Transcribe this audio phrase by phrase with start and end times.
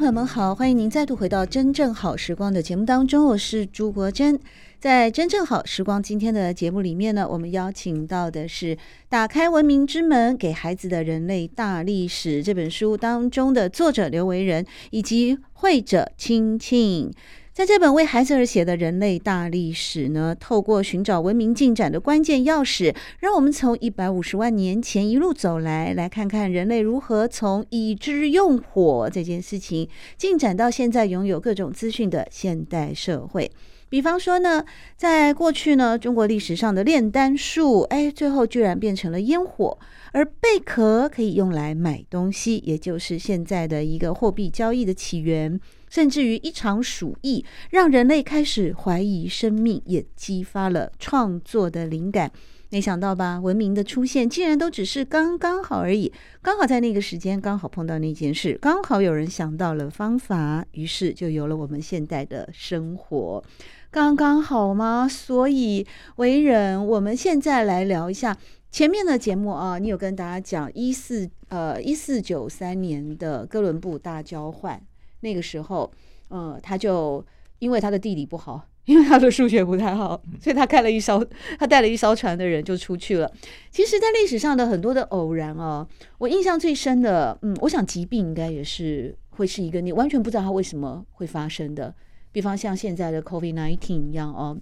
[0.00, 4.40] 朋友们好，欢迎您再度回到《真正好时光》的节目当中，我是朱国珍。
[4.78, 8.74] 在《真正好时光》今天的节目里面呢，我们邀请到的是
[9.10, 17.12] 《打开文明之门：给孩子的人类大历史》这本书当中的作者刘维仁以及会者青青。
[17.60, 33.50] 在这本为孩子而写的人类大历史呢，透过寻找文明进展的关键钥匙，让我们从一百五十万年前一路走来，来看看人类如何从已知用火这件事情，进展到现在拥有各种资讯的现代社会。
[33.90, 34.64] 比方说呢，
[34.96, 39.76] 在过去呢，中国历史上的炼丹术，哎，最后居然变成了烟火；
[40.12, 45.60] 而贝壳可以用来买东西，也就是现在的一个货币交易的起源。
[45.90, 52.32] 甚至于一场鼠疫，让人类开始怀疑生命，也激发了创作的灵感。
[52.72, 63.42] 没想到吧，文明的出现竟然都只是刚刚好而已，刚好在那个时间，刚好碰到那件事，刚好有人想到了方法，于是就有了我们现代的生活。
[63.90, 65.08] 刚刚好吗？
[65.08, 65.84] 所以
[66.14, 68.38] 为人，我们现在来聊一下
[68.70, 69.80] 前面的节目啊。
[69.80, 74.80] 你有跟大家讲一四呃一四九三年的哥伦布大交换，
[75.20, 75.90] 那个时候，
[76.28, 77.24] 呃，他就
[77.58, 81.24] 因为他的地理不好，因为他的数学不太好，所以他开了一艘，
[81.58, 83.30] 他带了一艘船的人就出去了。
[83.70, 85.86] 其实，在历史上的很多的偶然哦，
[86.18, 91.94] 我印象最深的，嗯，我想疾病应该也是会是一个你完全不知道它为什么会发生的。
[92.32, 94.56] 比方像现在的 COVID-19 一样哦，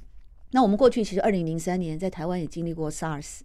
[0.51, 3.41] 那我们过去其实二零零三年在台湾也经历过 SARS，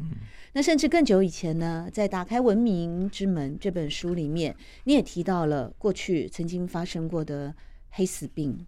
[0.53, 4.55] 那甚至更久以前呢，在《打开文明之门》这本书里面，
[4.85, 7.53] 你也提到了过去曾经发生过的
[7.89, 8.65] 黑死病。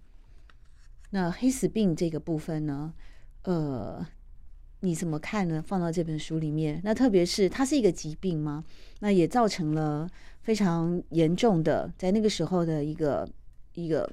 [1.12, 2.94] 那黑死病这个部分呢，
[3.44, 4.06] 呃，
[4.82, 5.64] 你怎么看呢？
[5.66, 8.66] 放到这本书里面，那特别是它是一个疾病吗？
[9.00, 10.10] 那也造成了
[10.42, 13.30] 非常严重的，在那个时候的一个
[13.76, 14.12] 一个。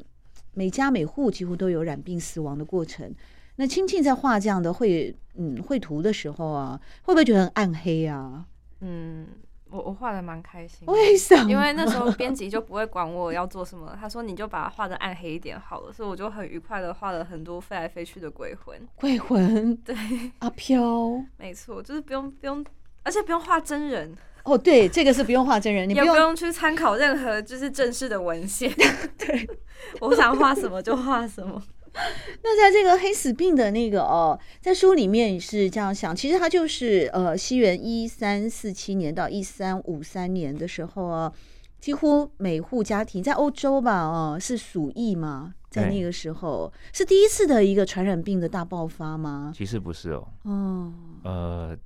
[0.54, 3.10] 每家每户几乎都有染病死亡的过程。
[3.56, 8.44] 那亲戚在画这样的绘嗯绘图的时候啊，会不会觉得很暗黑啊？
[8.80, 9.26] 嗯，
[9.70, 10.86] 我我画的蛮开心。
[10.86, 11.50] 为什么？
[11.50, 18.76] 因为那时候编辑就不会管我要做什么，他说你就把它画的暗黑一点好了，所以我就很愉快的画了很多飞来飞去的鬼魂。
[18.96, 19.76] 鬼魂？
[19.78, 19.94] 对，
[20.40, 20.80] 阿飘，
[21.38, 22.64] 没错，就是不用不用，
[23.02, 24.14] 而且不用画真人。
[24.44, 28.68] 哦，对，这个是不用画真人，也不用去参考任何就是正式的文献。
[29.16, 29.48] 对，
[30.00, 31.62] 我想画什么就画什么。
[32.42, 41.32] 那在这个黑死病的那个哦，在书里面是这样想，其实它就是呃，西元一三四七年到一三五三年的时候啊，
[41.80, 49.52] 几乎每户家庭在欧洲吧，哦，是鼠疫嘛，在那个时候是第一次的一个传染病的大爆发吗？
[49.54, 50.28] 其实不是哦。
[50.44, 50.92] 哦，
[51.24, 51.76] 呃，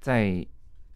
[0.00, 0.46] 在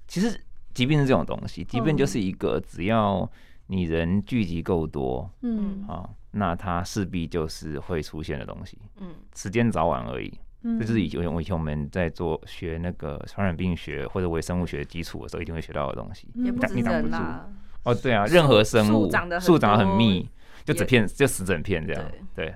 [0.07, 0.41] 其实。
[0.75, 3.29] 疾病是这种东西，疾病就是一个只要
[3.69, 17.47] 你人聚集够多，嗯，啊，那它势必就是会出现的东西，嗯，时间早晚而已，嗯，这就是以前以前我们在做学那个传染病学或者微生物学基础的时候一定会学到的东西，也不止人啦，
[17.85, 19.11] 哦，对啊，任何生物
[19.41, 20.29] 树长得很密，
[20.65, 22.03] 就整片就死整片这样，
[22.35, 22.55] 对，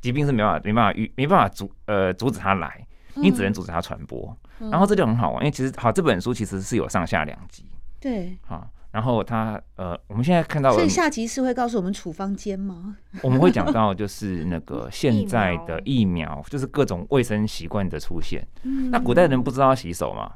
[0.00, 4.36] 疾病是没办法没办法没办法阻呃阻止它来，你只能阻止它传播。
[4.58, 7.64] 然后这就很好玩，因为其实好，这本书其实是有上下两集。
[8.00, 8.68] 对，好，
[8.98, 12.96] 然后他呃，我们现在看到，所以下集是会告诉我们处方间吗？
[13.22, 18.44] 我们会讲到就是那个 现在的疫苗，就是各种卫生习惯的出现。
[18.90, 20.34] 那古代人不知道洗手嘛，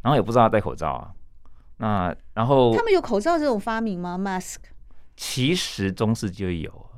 [0.00, 1.12] 然后也不知道戴口罩啊。
[1.76, 4.56] 那然后他们有口罩这种发明吗？Mask？
[5.14, 6.90] 其实中世纪就有，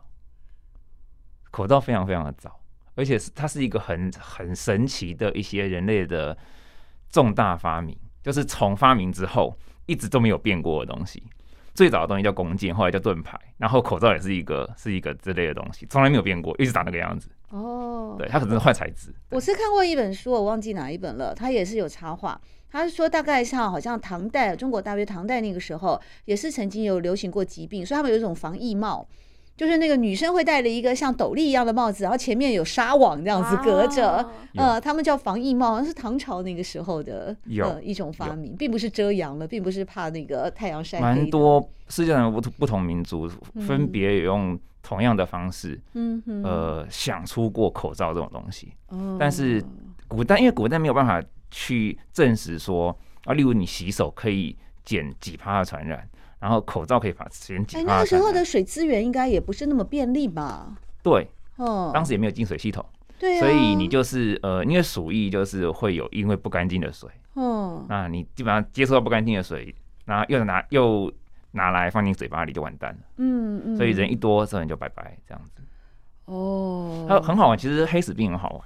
[1.50, 2.60] 口罩非常非常的早，
[2.94, 6.38] 而且是它是一个很很神奇的一些人类的。
[7.10, 9.58] 重大发明就是从发明之后
[9.90, 11.20] 一直都没有变过的东西。
[11.74, 17.28] 最早的东西叫弓箭，后来叫盾牌，然后口罩也是一个是一个之类的东西，从来没有变过，一直长那个样子。
[17.48, 19.12] 哦，对，它可能是换材质。
[19.30, 22.40] 我是看过一本书，我忘记哪一本了，它也是有插画。
[22.70, 29.08] 他是说大概像好像唐代，中国大约唐代那个时候也是曾经有流行过疾病，所以他们有一种防疫帽。
[29.60, 41.02] 就是那个女生会戴了一个像斗笠一样的帽子，然后前面有纱网这样子隔着，呃，他们叫防疫帽，好像是唐朝那个时候的呃一种发明，并不是遮阳了，并不是怕那个太阳晒黑。
[41.02, 43.28] 蛮多世界上不不同民族
[43.66, 48.72] 分别也用同样的方式，嗯呃，想出过口罩这种东西。
[49.18, 49.62] 但是
[50.08, 54.56] 古代因为古代没有办法去证实说啊，例如你洗手可以
[54.86, 56.08] 减几趴的传染。
[56.40, 57.76] 然后口罩可以把时间挤。
[57.76, 60.74] 哎，那个时候的水资源应该也不是那么便利吧？
[61.02, 62.84] 对，哦，当时也没有净水系统，
[63.18, 69.72] 对、啊，所以你就是呃，因为鼠疫就是会有因为不干净的水，哦，那你基本上接触到不干净的水，
[70.06, 71.12] 然后又拿又
[71.52, 75.62] 拿来放进嘴巴里就完蛋了，嗯嗯，所以人一多，这人就拜拜这样子。
[76.26, 78.62] 哦，它很好玩，其实黑死病很好玩。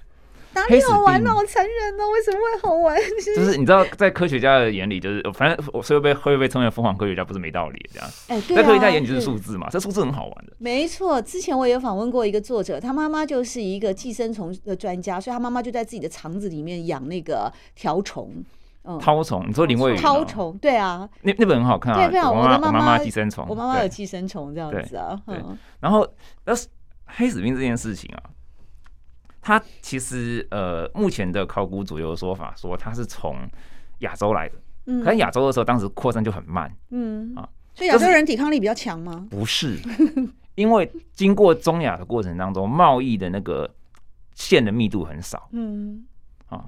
[0.54, 1.30] 哪里好玩呢？
[1.30, 2.04] 好残忍呢？
[2.08, 2.96] 为什么会好玩？
[3.36, 8.08] 就是你知道，在科学家的眼里，就是反正我所以被会被称为疯狂科学家，不是没道理这样。
[8.28, 10.52] 哎，在科学家眼里就是数字嘛，这数字很好玩的。
[10.58, 18.32] 没错，之前我也访问过一个作者，他妈妈就是一个寄生虫的专家，所以他妈妈就在自己的肠子里面养那个条虫。
[18.86, 20.58] 嗯，絛虫，你说林蔚绦虫？
[20.58, 22.06] 对啊，那那本很好看啊。
[22.06, 25.18] 对，我妈妈妈寄生虫，我妈妈有寄生虫这样子啊。
[25.26, 25.42] 对，
[25.80, 26.06] 然后
[26.44, 26.68] 那是
[27.06, 28.28] 黑死病这件事情啊。
[29.46, 33.36] 它其实呃，目前的考古主流说法说它是从
[33.98, 34.54] 亚洲来的，
[34.86, 39.26] 嗯，可能亚洲的时候当时扩散就很慢，嗯啊，所以亚洲人抵抗力比较强吗？
[39.28, 39.78] 不是，
[40.56, 43.70] 因为经过中亚的过程当中，贸易的那个
[44.32, 46.06] 线的密度很少，嗯
[46.48, 46.64] 啊，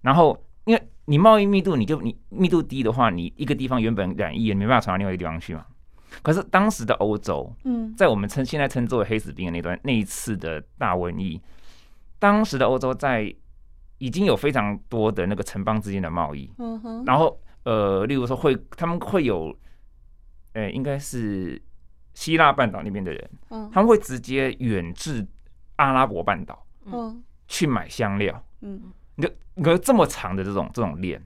[0.00, 5.66] 然后因为你贸易密度你就你密度低的话，你一个地方原本染疫，没办法传到另外一个地方去嘛。
[6.22, 11.40] 可是当时的欧洲，嗯，在我们称现在称作为黑死病的那段那一次的大瘟疫。
[12.22, 13.34] 当时的欧洲在
[13.98, 17.04] 已经有非常多的那个城邦之间的贸易，嗯哼。
[17.04, 19.52] 然后呃，例如说会他们会有，
[20.52, 21.60] 呃，应该是
[22.14, 23.68] 希腊半岛那边的人，嗯。
[23.72, 25.26] 他们会直接远至
[25.74, 27.20] 阿拉伯半岛，嗯。
[27.48, 28.80] 去买香料，嗯，
[29.16, 31.20] 你就你看这么长的这种这种链，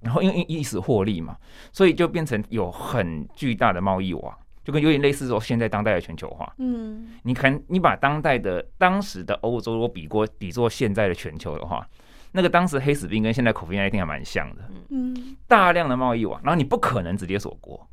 [0.00, 1.36] 然后因为以此获利嘛，
[1.72, 4.36] 所以就变成有很巨大的贸易网。
[4.66, 11.88] 就跟有点类似说现在当代的全球化，嗯，你看你把当代的当时的欧洲如果比过比作现在的全球的话，
[12.32, 17.88] 那个当时黑死病跟现在 COVID-19 还蛮像的，嗯，大量的贸易网，然后你不可能直接锁国，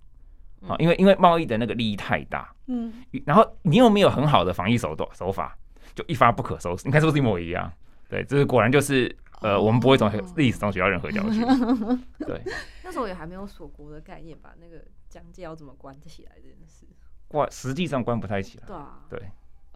[0.68, 2.92] 啊，因为因为贸易的那个利益太大，嗯，
[3.24, 5.56] 然后你又没有很好的防疫手段手法，
[5.94, 6.88] 就一发不可收拾。
[6.88, 7.72] 你看是不是一模一样？
[8.10, 11.46] 对，这是果然就是呃，我们不会从历史中学到任何教训，
[12.26, 12.42] 对，
[12.84, 14.56] 那时候也还没有锁国的概念吧？
[14.60, 14.84] 那个。
[15.14, 16.88] 疆界要怎么关起来这件事？
[17.28, 18.64] 关实际上关不太起来。
[18.66, 19.22] 对啊，对，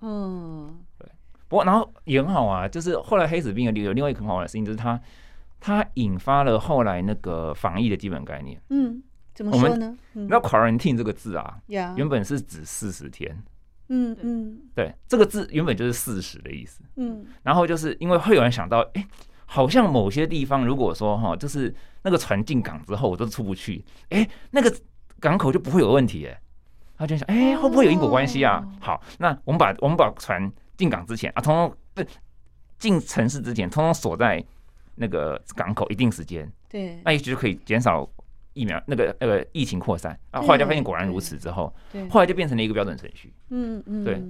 [0.01, 1.07] 嗯，对。
[1.47, 4.99] 不过然后也很好啊，就是后来黑死病有有另外一个很好玩的事情，就是它
[5.59, 8.59] 它引发了后来那个防疫的基本概念。
[8.69, 9.01] 嗯，
[9.35, 9.95] 怎么说呢？
[10.13, 13.43] 那 quarantine 这个字啊，原本是指四十天。
[13.89, 16.81] 嗯嗯，对，这个字原本就是四十的意思。
[16.95, 19.07] 嗯，然后就是因为会有人想到，哎，
[19.45, 24.73] 好像某些地方如果说哈，就是那个船进港之后我都出不去，哎，那个。
[25.19, 26.39] 港口就不会有问题耶，
[26.97, 28.63] 他就想哎，会不会有因果关系啊？
[28.79, 32.03] 好，那我们把我们把船进港之前啊，通通不
[32.79, 34.43] 进城市之前，通通锁在
[34.95, 38.07] 那个港口一定时间，对，那也许就可以减少
[38.53, 40.41] 疫苗那个那个疫情扩散啊。
[40.41, 41.73] 后来就发现果然如此之后，
[42.09, 43.33] 后来就变成了一个标准程序。
[43.49, 44.21] 嗯嗯，对，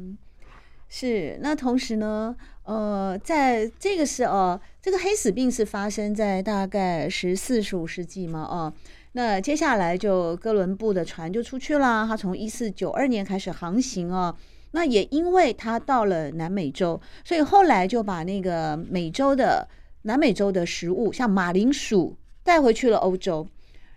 [0.87, 1.37] 是。
[1.41, 8.73] 那同时呢，呃，在这个是哦，这个黑死病是发生在大概十四、十五世纪嘛，哦。
[9.17, 14.35] 那接下来就哥伦布的船就出去了，他从一四九二年开始航行哦。
[14.73, 19.67] 那也因为他到了南美洲，所以后来就把那个美洲的
[20.03, 23.47] 南美洲的食物，像马铃薯带回去了欧洲。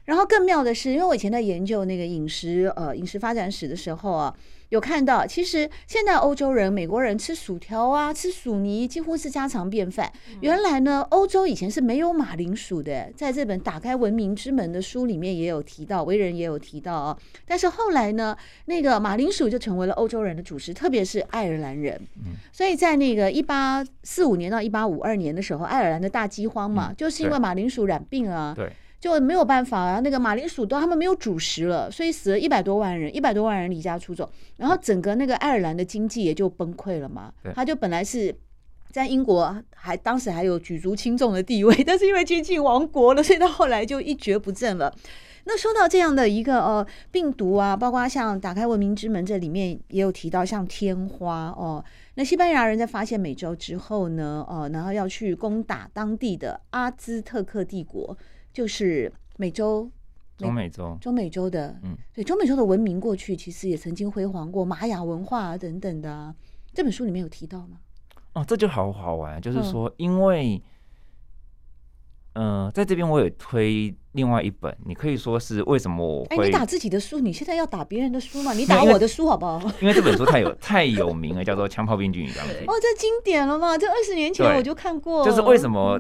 [0.07, 4.35] 然后更妙的是，因为我以前在研究那个饮食呃饮食发展史的时候啊。
[4.71, 10.11] 有看到，其实现在欧洲人、美国人吃薯条啊、吃薯泥几乎是家常便饭。
[10.41, 17.19] 原来呢，欧洲以前是没有马铃薯的，在这本《打开文明之门》的书里面也有提到，为人也有提到啊。
[17.45, 18.37] 但是后来呢，
[18.67, 22.00] 那个马铃薯就成为了欧洲人的主食，特别是爱尔兰人。
[22.53, 28.55] 所以在那个一八四五年到一八五二年的时候，爱尔兰的大饥荒嘛，就是因为马铃薯染病啊。
[28.57, 28.73] 对。
[29.00, 37.33] 就没有办法啊，那个马铃薯都他们没有主食了，所以死了一百多万人，一百多万人离家出走，然后整个那个爱尔兰的经济也就崩溃了嘛。
[37.54, 38.35] 他就本来是
[38.90, 44.95] 在英国还当时还有举足轻重的地位，但是因为经济亡国了，所以到后来就一蹶不振了。
[45.45, 51.83] 那说到这样的一个呃病毒啊，包括像打开文明之门这里面也有提到像天花哦，
[52.16, 58.14] 那西班牙人在发现美洲之后呢，哦，然后要去攻打当地的阿兹特克帝国。
[58.52, 59.90] 就是美洲
[60.37, 66.35] 中美洲，中美洲的，嗯，对，中美洲的文明过去其实也曾经辉煌过，玛雅文化啊等等的啊，
[66.73, 67.78] 这本书里面有提到吗？
[68.33, 70.62] 哦，这就好好玩，就是说，因为，
[72.35, 76.37] 嗯、呃，在这边我有推另外一本，你可以说是为什么我会？
[76.37, 78.52] 哎，你打自己的书，你现在要打别人的书吗？
[78.57, 79.61] 你打我的书好不好？
[79.80, 82.54] 因为 这本书太有太有名了，叫做《枪炮、病菌与钢铁》。
[82.71, 83.76] 哦，这经典了嘛？
[83.76, 85.25] 这二十年前我就看过。
[85.25, 85.99] 就是为什么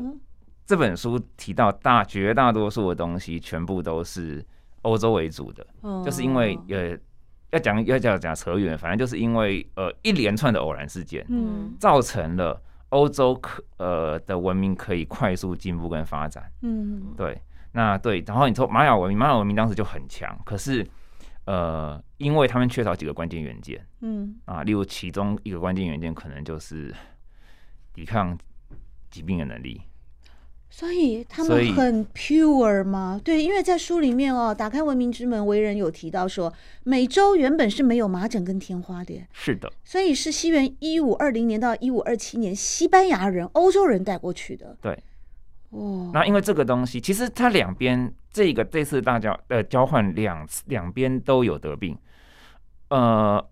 [0.70, 4.44] 这本书提到大绝大多数的东西全部都是
[4.82, 6.96] 欧洲为主的，嗯、就是因为呃。
[7.52, 17.36] 要讲要讲讲扯远，反正就是因为呃一连串的偶然事件，嗯，造成了欧洲可呃的文明可以快速进步跟发展，嗯，对，
[17.72, 20.86] 那对，然后你说玛雅文明，玛雅文明当时就很强，可是
[21.44, 26.94] 呃因为他们缺少几个关键元件，嗯啊，例如其中一个关键元件可能就是
[27.92, 28.38] 抵抗
[29.10, 29.82] 疾病的能力。
[30.72, 33.20] 所以他们很 pure 吗？
[33.24, 36.50] 对，因为在书里面哦，打开文明之门，为人有提到说，
[36.84, 44.76] 美洲原本是没有麻疹跟天花的，是的，所以是西元一五二零年到一五二七年，西班牙人、欧洲人带过去的。
[44.80, 44.96] 对，
[45.70, 51.98] 哦，那因为这个东西，其实它两边这个这次大交呃交换两次两边都有得病，
[52.88, 53.44] 呃，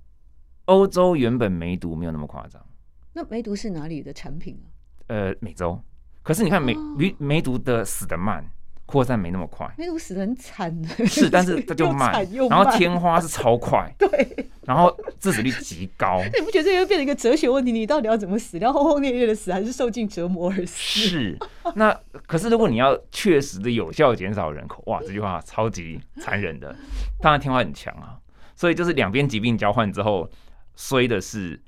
[0.67, 2.65] 欧洲原本梅毒没有那么夸张，
[3.13, 4.71] 那梅毒是哪里的产品啊？
[5.09, 5.79] 呃，美洲。
[6.29, 8.45] 可是你看梅梅梅毒的死的慢，
[8.85, 9.67] 扩散没那么快。
[9.79, 10.71] 梅毒死的很惨，
[11.07, 12.13] 是，但是 它就慢。
[12.51, 14.47] 然后天花是超快，对。
[14.67, 16.21] 然后致死率极高。
[16.39, 17.73] 你不觉得这又变成一个哲学问题？
[17.73, 18.59] 你到底要怎么死？
[18.59, 20.77] 要轰轰烈烈的死，还是受尽折磨而死？
[20.77, 21.39] 是。
[21.77, 26.77] 那可是如果你要确实的有效减少人口，哇，这句话超级残忍的。
[27.23, 28.21] 当然天花很强啊，
[28.55, 30.29] 所以就是两边疾病交换之后，
[30.77, 31.59] 衰的是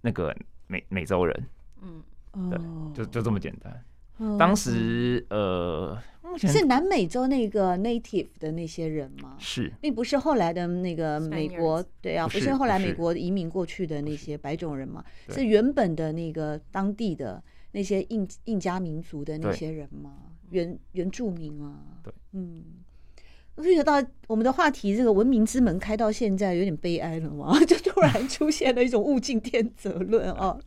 [0.00, 0.34] 那个
[0.68, 1.48] 美美洲人。
[1.82, 2.58] 嗯，对，
[2.94, 3.70] 就就这么简单。
[4.38, 5.98] 当时呃，
[6.38, 9.36] 是南美洲那个 native 的那些人吗？
[9.38, 15.04] 是，并不是后来的那个美国，对啊，不是后来美国移民过去的那些白种人嘛？
[15.28, 17.42] 是原本的那个当地的
[17.72, 20.12] 那些印印加民族的那些人吗？
[20.50, 21.76] 原原住民啊？
[22.02, 22.62] 对，嗯，
[23.54, 30.58] 我觉得到我们的话题，这个文明之门开到现在有点悲哀了嘛， 就突然出现了一种物竞天择论啊。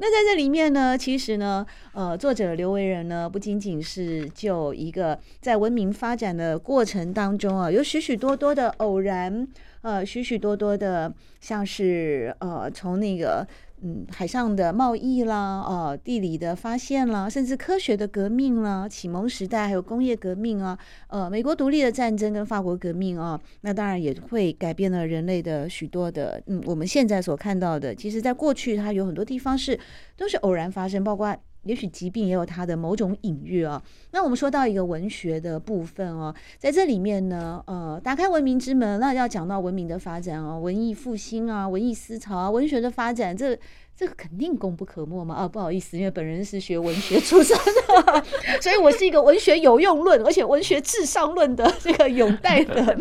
[0.00, 9.46] 那在这里面呢，其实呢，呃，作者刘维仁呢，不仅仅是就一个在文明发展的过程当中啊，有许许多多的偶然，
[9.82, 13.46] 呃，许许多多的像是呃，从那个。
[13.80, 29.78] 嗯，海上的贸易啦，哦，地理的发现啦，甚至科学的革命啦，启蒙时代还有工业革命啊，呃，美国独立的战争跟法国革命啊，那当然也会改变了人类的许多的，嗯，我们现在所看到的，其实在过去它有很多地方是
[30.16, 31.36] 都是偶然发生，包括。
[31.64, 33.82] 也许疾病也有它的某种隐喻啊。
[34.12, 43.58] 那我们说到一个文学的部分哦，在这里面呢，呃，打开文明之门，那要讲到文明的发展啊，文艺复兴啊，文艺思潮啊，文学的发展，这
[43.96, 45.34] 这个肯定功不可没嘛。
[45.34, 48.24] 啊，不好意思，因为本人是学文学出身的，
[48.62, 52.96] 所以我是一个文学有用论，而且文学至上论的这个永代的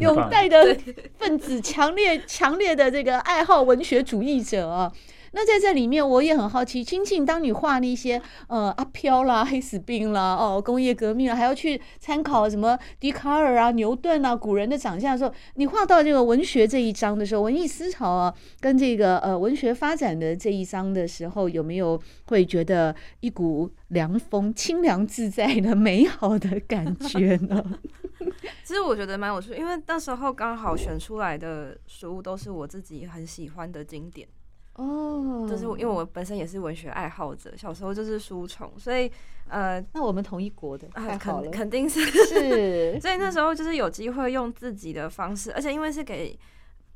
[0.00, 0.76] 永代的
[1.18, 4.90] 分子，强烈强烈的这个爱好文学主义者啊。
[5.34, 27.80] 那在这里面，我也很好奇，亲近当你画那些呃阿飘啦、黑死病啦、哦工业革命啊，还要去参考什么笛卡尔啊、牛顿啊、古人的长相的时候，你画到这个文学这一章的时候，文艺思潮啊，跟这个呃文学发展的这一章的时候，有没有会觉得一股凉风、清凉自在的美好的感觉呢？
[28.62, 34.28] 其实我觉得蛮有趣，因为那时候刚好选出来的书都是我自己很喜欢的经典。
[34.76, 39.10] 哦，oh, 就是因为我本身也是文学爱好者，小时候就是书虫，所以
[39.48, 46.38] 呃，那我们同一国的，啊，肯肯定是是， 所以那时候就是有机会用自己的方式，而且因为是给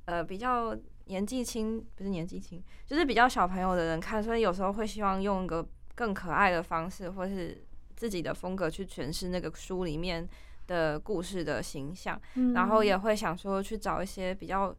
[0.06, 7.62] 呃比较年纪轻，不是年纪轻，就是比较小朋友的人看，所以有时候会希望用一个更可爱的方式，或是
[7.94, 10.26] 自己的风格去诠释那个书里面
[10.66, 14.74] 的故事的形象，嗯，然后也会想说去找一些比较。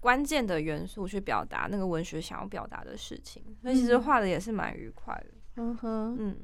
[0.00, 5.26] 关键的元素去表达那个文学想要表达的事情，所以其实画的也是蛮愉快的。
[5.56, 6.36] 嗯哼，嗯，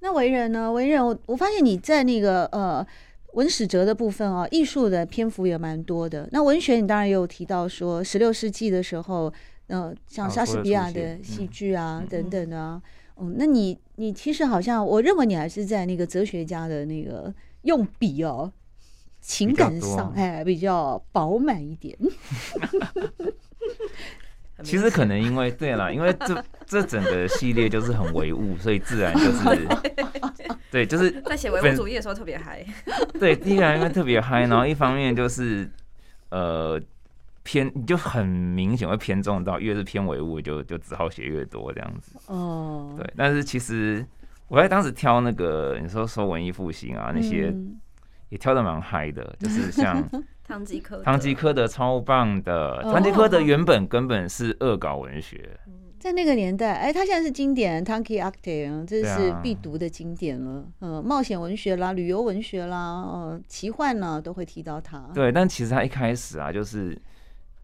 [0.00, 0.70] 那为人呢？
[0.70, 2.86] 为人，我我发现你在那个呃
[3.32, 6.28] 文史哲的部分啊，艺术的篇幅也蛮多的。
[6.30, 9.32] 那文学你当然也有提到说，十六世纪的时候，
[9.66, 12.80] 呃，像莎士比亚的戏剧啊等等啊，
[13.16, 18.52] 嗯，那你你其实好像我认为你还是在那个哲学家的那个用笔哦。
[19.26, 21.98] 情感上，哎，比较饱满一点。
[24.62, 29.44] 其实可能因为对啦，因为这 这整个系列就是很唯物，所以自然就 是
[30.70, 32.64] 对，就是在写唯物主义的时候特别嗨。
[33.18, 35.68] 对，第一个因为特别嗨，然后一方面就是
[36.30, 36.80] 呃
[37.42, 42.12] 偏就很明显会偏重到越是偏唯物，就就只好写越多这样子。
[42.28, 44.06] 哦，对，但是其实
[44.48, 47.52] 我在当时挑那个你说说文艺复兴啊那些，
[48.28, 50.02] 也挑的蛮嗨的，就是 像。
[50.48, 52.80] 唐吉诃德，唐吉诃德超棒的。
[52.84, 55.58] 唐吉诃德原本根本是恶搞文学，
[55.98, 60.64] 在那个年代，哎，他现在是经典，《t a n k y a c t e》这是必读的经典了。
[60.82, 65.10] 嗯，冒险文学啦，旅游文学啦，呃，奇幻呢，都会提到他。
[65.12, 66.96] 对，但其实他一开始啊，就是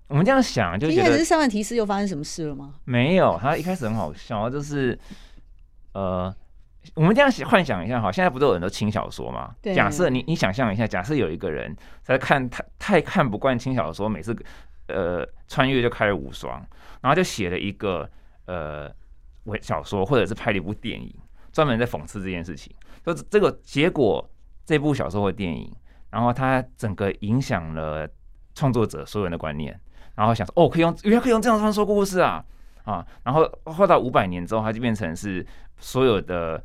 [0.09, 2.75] 我们这样想，就觉得一开始是塞万提斯又发生什么事了吗？
[2.85, 4.99] 没有，他一开始很好笑，就是
[5.93, 6.35] 呃。
[6.97, 9.55] 我们这样幻想一下哈，现在不都有很多轻小说吗？
[9.63, 9.73] 对。
[9.73, 14.37] 假设你你想象一下，假设有一个人在看太太看不惯轻小说，每次
[14.89, 16.59] 呃穿越就开了无双，
[17.01, 18.09] 然后就写了一个
[18.47, 18.91] 呃
[19.45, 21.15] 文小说，或者是拍了一部电影，
[21.53, 22.75] 专门在讽刺这件事情。
[23.07, 24.29] 就这个结果，
[24.65, 25.73] 这部小说或电影，
[26.11, 28.09] 然后它整个影响了
[28.57, 29.81] 创作者所有人的观念，
[30.17, 32.45] 然后想说哦，可以用原来可以用这样方式说故事啊
[32.83, 35.47] 啊，然后后到五百年之后，它就变成是
[35.79, 36.61] 所有的。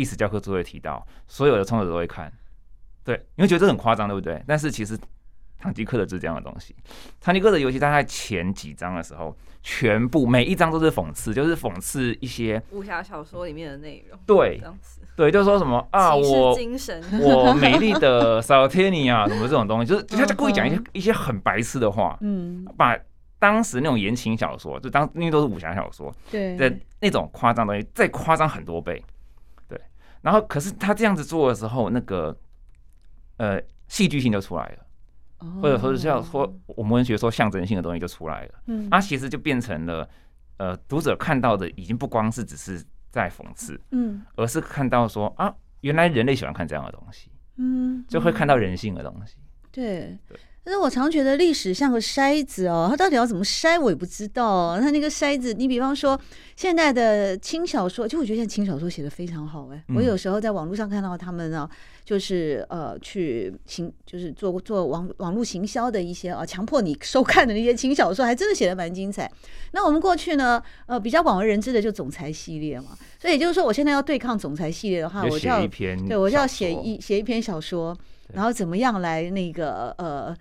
[0.00, 2.32] 历史教科书会提到，所有的创作者都会看，
[3.04, 4.42] 对，你会觉得这很夸张，对不对？
[4.46, 4.98] 但是其实
[5.58, 6.74] 唐吉诃德就是这样的东西。
[7.20, 14.18] 唐吉诃德尤其他在前几章的时候，全部每一章都是讽刺，就是讽刺一些武侠小说里面的内容。
[14.24, 14.58] 对，
[15.14, 22.98] 对，就是说什么啊，我精神，我美丽的 s a l t i n i 啊，什么这种东西，就是他 就故意讲一些一些很白痴的话，嗯，把
[23.38, 29.02] 当时那种言情小说，就当因为都是武侠小说，对的那种夸张东西，再夸张很多倍。
[30.22, 32.36] 然后，可是他这样子做的时候，那个
[33.38, 38.54] 呃，戏剧性就出来了，或者说是要说我们文学说象征性的东西就出来了。
[38.66, 40.08] 嗯，那其实就变成了
[40.58, 49.36] 呃，读者看到的已经不光是只是在讽刺，嗯，而是看到说啊，原来人类喜欢看这样的东西，嗯，就会看到人性的东西。
[49.72, 50.38] 对对。
[50.70, 54.78] 但是我常觉得历史像个筛子哦，它到底要怎么筛，我也不知道。
[54.80, 56.16] 它那个筛子，你比方说
[56.54, 59.82] 现在的轻小说，就我觉得现在轻小说写的非常好哎。
[59.96, 61.68] 我有时候在网络上看到他们呢，
[62.04, 69.28] 就是呃去行，就是做做网网络行销的一些啊，强迫你收看的那些轻小说，还真的写的蛮精彩。
[69.72, 75.66] 那我们过去呢，呃，比较广为人知的就总裁系列嘛，所以也就是说，我现在要对抗总裁系列的话，我就要
[76.06, 77.92] 对我就要写一写一篇小说。
[78.32, 80.32] 然后怎么样来那个呃，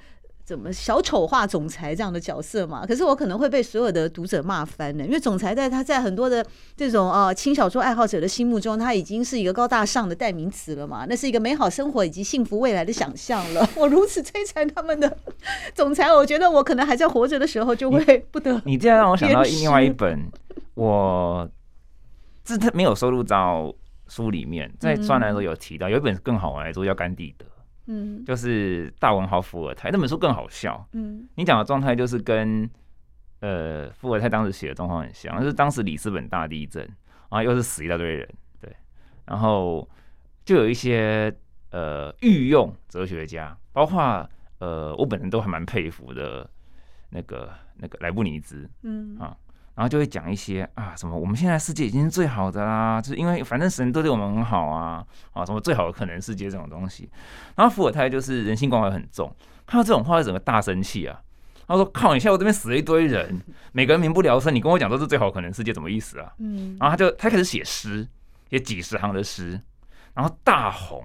[0.50, 2.84] 怎么小丑化总裁这样的角色嘛？
[2.84, 6.44] 可是我可能会被所有的读者骂翻的，因为总裁在他在很多的
[6.76, 11.06] 这种呃轻小说爱好者的心目中，他已经是一个高大上的代名词了嘛。
[11.08, 13.70] 那是一个美好生活以及幸福未来的想象了。
[13.78, 15.16] 我如此摧残他们的
[15.76, 18.60] 总裁，我觉得我可能还在活着的时候就会不得。
[18.66, 20.32] 你这样让我想到 另外一本，
[20.74, 21.48] 我
[22.44, 23.72] 这他没有收录到
[24.08, 27.46] 书里面，在专栏的时候有提到，有一本更好玩的书叫《甘地德》。
[27.91, 30.88] 嗯，就是大文豪伏尔泰那本书更好笑。
[30.93, 32.69] 嗯，你讲的状态就是跟
[33.39, 38.30] 呃伏尔泰当时写的状况很像，就是当时里斯本大地震，然后又是死一大堆人，
[38.62, 38.71] 对，
[39.25, 39.89] 然后
[40.45, 41.36] 就有一些
[41.71, 46.47] 呃御用哲学家，包括呃我本人都还蛮佩服的
[47.10, 49.36] 那个那个莱布尼兹，嗯啊。
[49.80, 57.10] 然后就会讲一些啊，什么我们现在世界已经是最好的啦，就是因为反正神都对我们很好啊，啊，什么最好的可能世界这种东西。
[57.56, 59.34] 然后伏尔泰就是人性关怀很重，
[59.65, 61.22] 看到这种话，就整个大生气啊。
[61.65, 66.76] 他说：“靠，你现在我这边死了一堆人，每个人民不聊生，你跟我讲这是最好的可能世界，怎么意思啊？”嗯。
[66.78, 68.06] 然后他就他开始写诗，
[68.50, 69.62] 写几十行的诗，
[70.13, 71.02] 然后大红。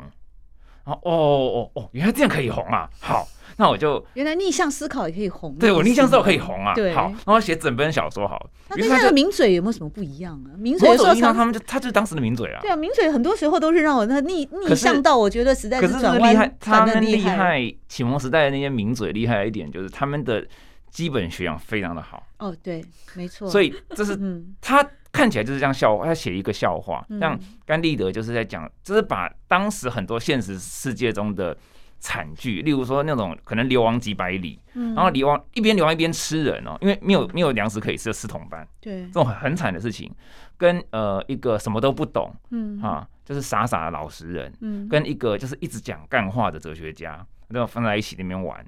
[0.84, 2.88] 然后哦哦哦，原来这样可以红啊！
[3.00, 3.26] 好。
[3.56, 6.74] 那我就原来逆向思考也可以红，对，我逆向思考可以红啊。
[6.74, 8.50] 对，好，然后写整本小说好。
[8.68, 10.58] 那跟那个名嘴有没有什么不一样啊？
[10.58, 12.58] 名嘴说他们就他就是当时的名嘴啊。
[12.60, 16.20] 对啊，名嘴很多时候都是让我那逆逆向到我觉得实在是转弯。
[16.20, 20.44] 可是厉害，他们厉害，启蒙时代的那些名嘴厉害一点，就是他们的
[20.90, 22.26] 基本学养非常的好。
[22.38, 23.48] 哦，对，没错。
[23.48, 24.18] 所以这是
[24.60, 24.84] 他
[25.14, 31.56] 看起来就是这样笑话，他写一个笑话，像甘地德就是在讲，就是把当时很多现实世界中的。
[32.00, 40.14] 惨剧，例如说那种可能流亡几百里，然后流亡一边流亡一边吃人哦，因为没有没有粮食可以吃，吃同伴，对，这种很惨的事情，
[40.58, 42.78] 跟呃一个什么都不懂，嗯。
[42.82, 48.62] 啊，就是傻傻的老实人，嗯，跟一个就是一直讲干话的哲学家，那种放在一起那边玩，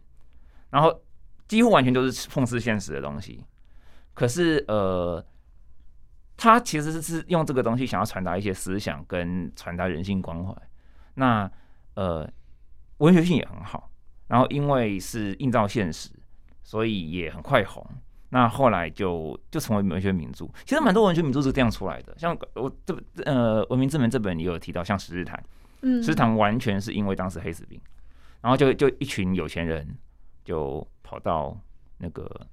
[0.70, 1.02] 然后
[1.46, 3.44] 几乎完全都是讽刺现实的东西，
[4.14, 5.22] 可是呃，
[6.36, 10.54] 他其实是用这个东西想要传达一些思想跟传达人性关怀，
[11.14, 11.50] 那
[11.94, 12.28] 呃。
[12.98, 13.90] 文学性也很好，
[14.26, 16.08] 然后因为是映照现实，
[16.62, 17.86] 所以也很快红。
[18.30, 20.46] 那后来就就成为文学名著。
[20.64, 25.38] 其实蛮多文学名著是这样出来的，像我这呃《文明之门》这本也有提到，像《十日谈》，
[25.82, 27.78] 嗯，《十日谈》完全是因为当时黑死病，
[28.40, 29.86] 然后就就一群有钱人
[30.42, 31.54] 就跑到
[31.98, 32.46] 那个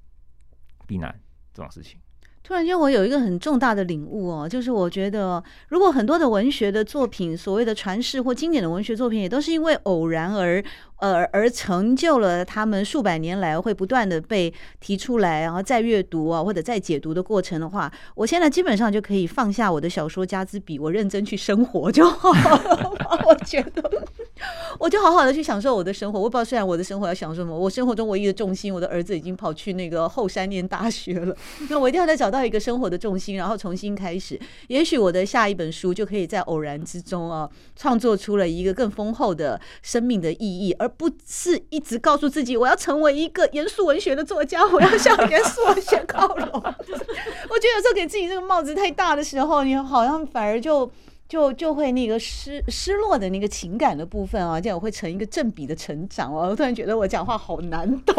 [0.85, 1.17] 避难
[1.53, 1.97] 这种事情。
[2.45, 10.63] 突然间，我有一个很重大的领悟哦，就是我觉得，如果很多的文学的作品，所谓的传世或经典的文学作品，也都是因为偶然而。
[10.99, 22.29] 呃，而成就了他们数百年来会不断的被提出来，然后再阅读啊，或者再解读的过程的话，我现在基本上就可以放下我的小说家之笔，我认真去生活就好。
[23.27, 24.07] 我觉得，
[24.79, 26.19] 我就好好的去享受我的生活。
[26.19, 31.35] 我不知道，虽然我的生活要享受什么，我生活中唯一的重心，我的儿子已经跑去那个后山念大学了。
[31.69, 34.39] 那我一定要再找到一个生活的重心，然后重新开始。
[34.67, 40.89] 也许我的下一本书就可以在偶然之中啊，创作出了一个更丰厚的生命的意义，而。
[40.95, 46.47] 不是一直告诉自己我要成为一个严肃文学的作家，我要向严肃文学靠拢。
[46.53, 50.89] 我觉得有时候给自己这个帽子太大的时候，你好像反而就
[51.33, 56.49] 就就会那个失失落的那个情感的部分啊，这样我会成一个正比的成长哦。
[56.53, 58.15] 我突然觉得我讲话好难懂。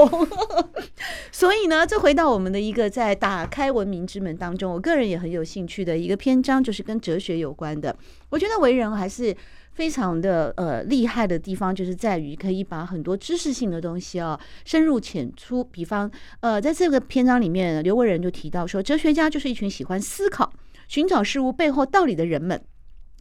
[1.30, 7.94] 所以呢，这回到我们的一个在打开文明之门当中，我个人也很有兴趣的一个篇章，就是跟哲学有关的。
[8.30, 9.32] 我觉得为人还是。
[9.74, 15.64] 非常的呃厉害的地方，就是在于可以把很多知识性的东西啊深入浅出。
[15.64, 20.52] 比方呃，在这个篇章里面，刘伟仁就提到说，哲学家就是一群喜欢思考、
[20.86, 22.62] 寻找事物背后道理的人们。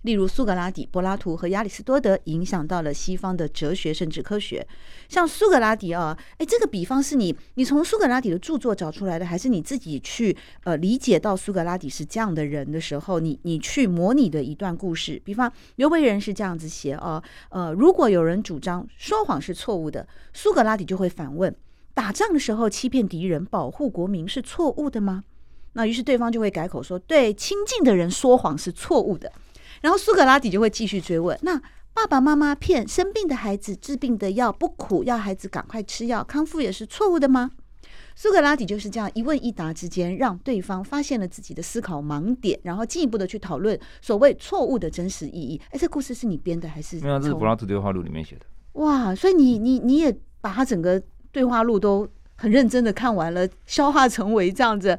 [0.04, 4.66] 例如苏格拉底、柏拉图和亚里士多德影响到了西方的哲学甚至科学。
[5.10, 15.22] 像苏格拉底啊，诶，这个比方是你你从苏格拉底的著作找出来的，还是你自己去呃理解到苏格拉底是这样的人的时候，你你去模拟的一段故事？
[15.26, 21.56] 比方刘为仁是这样子写啊，呃，如果有人主张说谎是错误的，苏格拉底就会反问：
[21.94, 25.24] 打仗的时候欺骗敌人、保护国民是错误的吗？
[25.74, 29.32] 那于是对方就会改口说：对亲近的人说谎是错误的。
[29.84, 31.62] 然后苏格拉底就会继续追问：那
[31.94, 37.52] 爸爸妈妈骗生病的孩子治病的药不苦，要孩子赶快吃药康复也是错误的吗？
[38.16, 45.60] 苏格拉底就是这样一问一答之间，让对方发现了自己的思考盲点，然后进一步的去讨论所谓错误的真实意义。
[45.72, 47.02] 哎，这故事是你编的还是？
[47.02, 48.46] 没有，这是柏拉图对话录里面写的。
[48.74, 54.98] 哇，所以你你你也把他整个对话录都很认真的看完了，消化成为这样子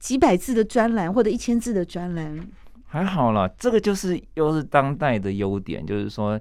[0.00, 2.48] 几百字的专栏或者一千字的专栏。
[2.86, 6.40] 还好啦，这个就是又是当代的优点，就是说，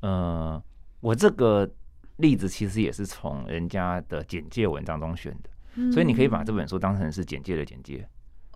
[0.00, 0.62] 呃，
[1.00, 1.68] 我这个
[2.16, 8.06] 例子其实也是从人家的简介文章中选的，所以你可以把这本书当成是简介的简介。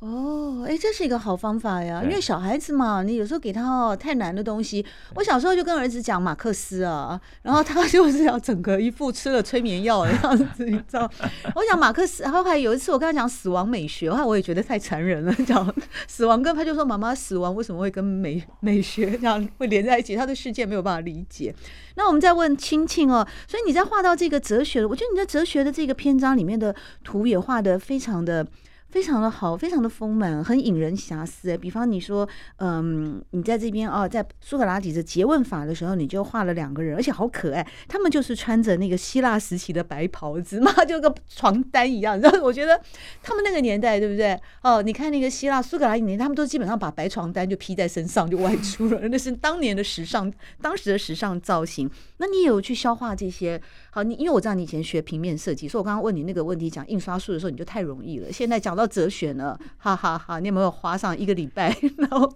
[0.02, 4.84] 哦，哎，这是一个好方法呀，因为小孩子嘛，你有时候给他哦太难的东西。
[5.14, 11.08] 我小时候就跟儿子讲马克思啊，然后他 就是要整个一副吃了催眠药的样子，你知道？
[11.54, 15.72] 我讲马克思，然后还有一次我跟他讲死亡美学，后来我也觉得太残忍了，讲
[16.08, 20.16] 死亡跟他就说妈妈死亡为什么会跟美美学这样会连在一起？
[20.16, 21.54] 他的世界没有办法理解。
[21.94, 28.44] 那我们再问青青哦，所以你在画到这个哲学，我觉得你在哲学的这个篇章里面的图也画得非常的。
[28.92, 31.56] 非常的好，非常的丰满，很引人遐思。
[31.56, 32.28] 比方你说，
[32.58, 37.66] 嗯，你在这边哦，在苏格拉底的诘问法的时候，你就画了两个人，而且好可爱。
[37.88, 42.20] 他们就是穿着那个希腊时期的白袍子 嘛，就跟床单一样。
[42.20, 42.78] 然 后我觉得
[43.22, 44.38] 他们那个年代，对不对？
[44.62, 51.90] 哦，你看那个希腊苏格拉底年，他们都基本上把白床单就披在身上就外出了， 那是当年的时尚，当时的时尚造型。
[52.18, 53.58] 那你也有去消化这些？
[53.90, 58.30] 好，你因为我知道你以前学平面设计，所以我刚刚问你那个问题，讲印刷术的时候，你就太容易了。
[58.30, 62.32] 现在讲到哲学呢，哈哈哈，你有没有花上一个礼拜， 然后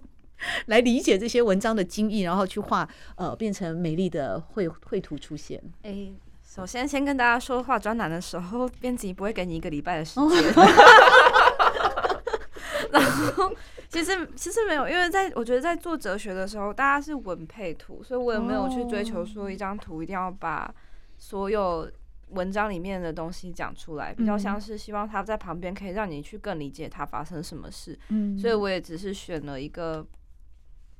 [0.67, 5.59] 来理解这些文章的精义，然后去画呃，变成美丽的绘绘图出现？
[5.83, 10.23] 哎、欸，首先先跟大家说，画专栏的时候， 编辑不会给你一个礼拜的时间。
[10.23, 10.31] 哦、
[12.91, 13.51] 然后
[13.89, 20.71] 其实其实没有，因为在我觉得在做哲学的时候，大家是文配图，所以我也没有去追求说一张图一定要把
[21.17, 21.89] 所有。
[22.29, 27.97] 文章里面的东西讲出来，比较像是希望他在旁边可以让你去更理解他发生什么事。
[28.09, 30.05] 嗯，所以我也只是选了一个，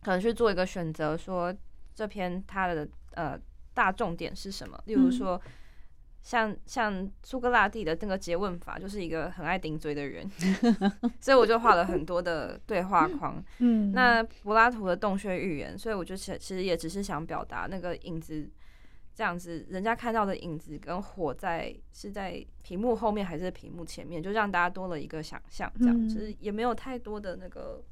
[0.02, 1.54] 可能去做一个选择，说
[1.94, 3.38] 这篇它的呃
[3.74, 4.82] 大重点是什么。
[4.86, 5.42] 例如说，
[6.22, 10.30] 像像苏格拉底的那个诘问法，就是一个很爱顶嘴的人，
[11.20, 13.44] 所以我就画了很多的对话框。
[13.60, 18.50] 嗯，那柏拉图的洞穴寓言，所以我就其其实也只是想表达那个影子。
[19.18, 25.74] 这样子，人家看到的影子跟火在是在屏幕后面还是屏幕前面，就让大家多了一个想象。
[25.80, 27.84] 这样，就是也没有太多的那个，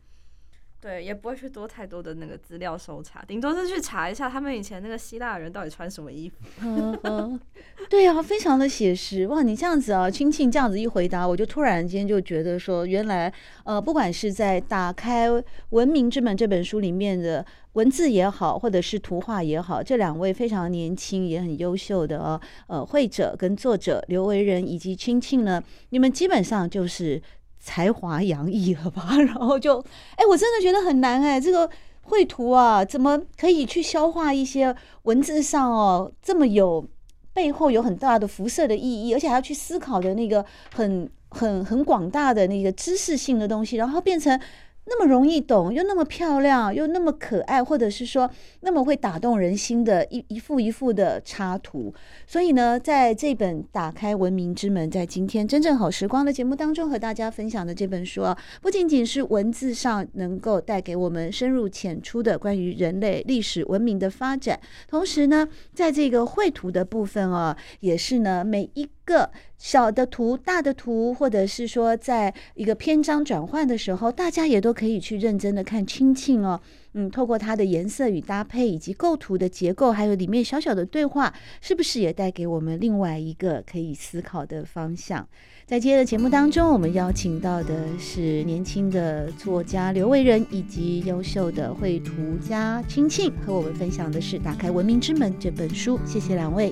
[0.86, 6.36] 对，也不会去多太多的那个资料搜查，顶多是去查一下他们以前那个希腊人到底穿什么衣服。
[6.62, 7.40] 嗯嗯，
[7.90, 9.42] 对啊，非常的写实哇！
[9.42, 15.28] 你这样子啊，青庆这样子一回答，我就突然间就觉得说，原来呃，不管是在打开
[15.72, 17.44] 文明之门这本书里面的
[17.74, 27.20] 文字也好，或者是图画也好，这两位非常年轻也很优秀的呃绘者跟作者刘维仁以及青庆呢，你们基本上就是。
[27.66, 29.16] 才华洋溢了吧？
[29.26, 29.80] 然后就，
[30.16, 31.68] 哎，我真的觉得很难哎，这个
[32.04, 36.88] 绘图啊，怎么可以去消化一些文字上哦这么有
[37.34, 44.40] 背后有很大的辐射的意义，而且还要去思考的那个很很很广大的那个知识性的东西，然后变成。
[44.88, 48.30] 那么容易懂，又那么漂亮，又那么可爱，或者是说
[48.62, 51.94] 那么会打动人心的一一幅一幅的插图。
[52.28, 68.88] 所以呢，在这本《打开文明之门》在今天真正好时光的节目当中和大家分享的这本书啊，不仅仅是文字上能够带给我们深入浅出的关于人类历史文明的发展，同时呢，在这个绘图的部分啊，也是呢每一。
[69.06, 76.60] 个小的图、大的图，或者是说，在一个篇章转换的时候，大家也都可以去认真的看青庆哦。
[76.98, 85.28] 嗯，透过它的颜色与搭配，以及构图的结构，还有里面小小的对话，是不是也带给我们另外一个可以思考的方向？
[85.66, 96.00] 在今天的节目当中，我们邀请到的是年轻的作家刘维仁，以及优秀的绘图家青庆，和我们分享的是《打开文明之门》这本书。
[96.06, 96.72] 谢谢两位，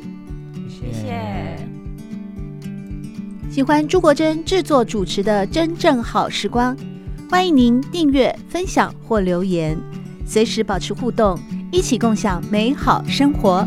[0.69, 1.82] 谢谢。
[3.53, 6.75] 喜欢朱国珍制作主持的《真正好时光》，
[7.29, 9.77] 欢迎您订阅、分享或留言，
[10.25, 11.37] 随时保持互动，
[11.71, 13.63] 一起共享美好生活。